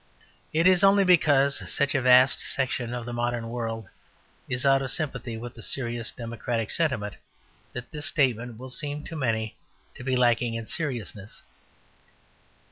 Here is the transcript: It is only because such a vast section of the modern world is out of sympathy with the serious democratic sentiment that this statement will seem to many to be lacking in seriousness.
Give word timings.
It 0.51 0.65
is 0.65 0.83
only 0.83 1.03
because 1.03 1.71
such 1.71 1.93
a 1.93 2.01
vast 2.01 2.39
section 2.39 2.91
of 2.91 3.05
the 3.05 3.13
modern 3.13 3.49
world 3.49 3.87
is 4.49 4.65
out 4.65 4.81
of 4.81 4.89
sympathy 4.89 5.37
with 5.37 5.53
the 5.53 5.61
serious 5.61 6.11
democratic 6.11 6.71
sentiment 6.71 7.17
that 7.73 7.91
this 7.91 8.07
statement 8.07 8.57
will 8.57 8.71
seem 8.71 9.03
to 9.03 9.15
many 9.15 9.57
to 9.93 10.03
be 10.03 10.15
lacking 10.15 10.55
in 10.55 10.65
seriousness. 10.65 11.43